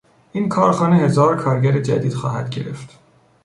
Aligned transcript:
این 0.31 0.49
کارخانه 0.49 0.95
هزار 0.95 1.37
کارگر 1.41 1.79
جدید 1.81 2.13
خواهد 2.13 2.49
گرفت. 2.49 2.97